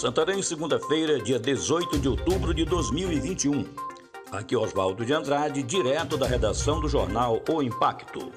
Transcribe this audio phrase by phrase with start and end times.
[0.00, 3.66] Santarém, segunda-feira, dia 18 de outubro de 2021.
[4.32, 8.32] Aqui Oswaldo de Andrade, direto da redação do jornal O Impacto.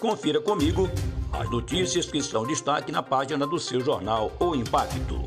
[0.00, 0.88] Confira comigo
[1.34, 5.22] as notícias que são destaque na página do seu jornal O Impacto.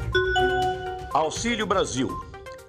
[1.14, 2.10] Auxílio Brasil.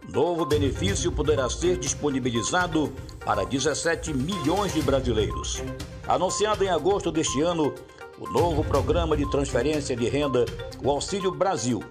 [0.06, 2.92] Novo benefício poderá ser disponibilizado
[3.24, 5.62] para 17 milhões de brasileiros.
[6.06, 7.74] Anunciado em agosto deste ano,
[8.20, 10.44] o novo programa de transferência de renda,
[10.82, 11.82] o Auxílio Brasil,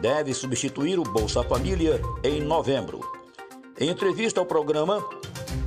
[0.00, 3.00] deve substituir o Bolsa Família em novembro.
[3.78, 5.04] Em entrevista ao programa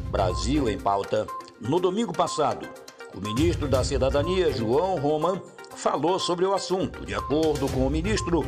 [0.10, 1.26] Brasil em Pauta,
[1.60, 2.68] no domingo passado,
[3.16, 5.42] o ministro da Cidadania, João Roman,
[5.76, 7.06] falou sobre o assunto.
[7.06, 8.42] De acordo com o ministro,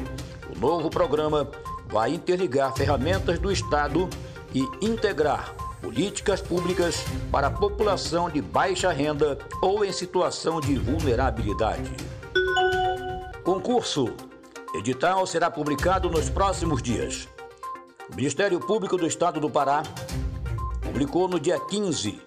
[0.54, 1.50] o novo programa
[1.88, 4.10] vai interligar ferramentas do Estado
[4.54, 11.92] e integrar políticas públicas para a população de baixa renda ou em situação de vulnerabilidade.
[13.44, 14.14] Concurso.
[14.74, 17.30] Edital será publicado nos próximos dias.
[18.12, 19.84] O Ministério Público do Estado do Pará
[20.82, 22.20] publicou no dia 15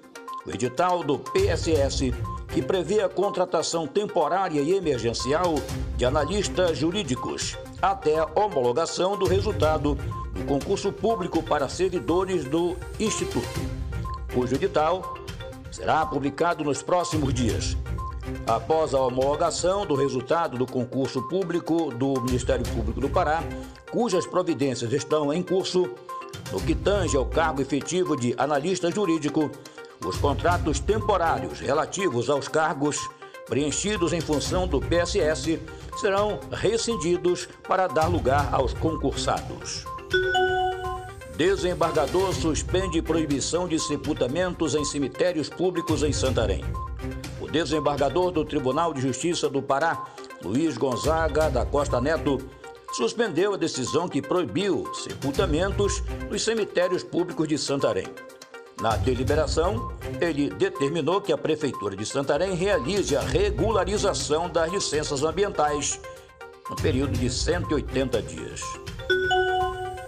[0.47, 2.15] o edital do PSS
[2.55, 5.57] que prevê a contratação temporária e emergencial
[5.97, 9.97] de analistas jurídicos até a homologação do resultado
[10.33, 13.61] do concurso público para servidores do Instituto,
[14.33, 15.17] cujo edital
[15.73, 17.77] será publicado nos próximos dias.
[18.47, 23.43] Após a homologação do resultado do concurso público do Ministério Público do Pará,
[23.91, 25.89] cujas providências estão em curso,
[26.53, 29.51] no que tange ao cargo efetivo de analista jurídico,
[30.05, 33.09] os contratos temporários relativos aos cargos
[33.47, 35.61] preenchidos em função do PSS
[35.97, 39.85] serão rescindidos para dar lugar aos concursados.
[41.37, 46.65] Desembargador suspende proibição de sepultamentos em cemitérios públicos em Santarém.
[47.41, 50.05] O desembargador do Tribunal de Justiça do Pará,
[50.43, 52.39] Luiz Gonzaga da Costa Neto,
[52.93, 58.07] suspendeu a decisão que proibiu sepultamentos nos cemitérios públicos de Santarém.
[58.81, 66.01] Na deliberação, ele determinou que a Prefeitura de Santarém realize a regularização das licenças ambientais
[66.69, 68.63] no período de 180 dias.